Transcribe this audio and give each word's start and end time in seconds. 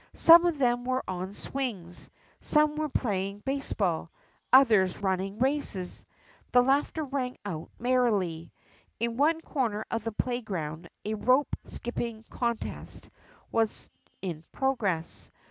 Some 0.15 0.47
of 0.47 0.57
them 0.57 0.83
were 0.83 1.03
on 1.07 1.31
swings, 1.35 2.09
some 2.39 2.75
were 2.75 2.89
playing 2.89 3.43
baseball, 3.45 4.09
others 4.51 4.95
were 4.95 5.03
running 5.05 5.37
races. 5.37 6.07
Their 6.53 6.63
laughter 6.63 7.03
rang 7.05 7.37
out 7.45 7.69
merrily. 7.77 8.51
In 8.99 9.15
one 9.17 9.41
corner 9.41 9.85
of 9.91 10.03
the 10.03 10.11
playground 10.11 10.89
a 11.05 11.13
rope 11.13 11.55
skipping 11.65 12.23
contest 12.31 13.11
was 13.51 13.91
in 14.23 14.43
progress. 14.51 15.29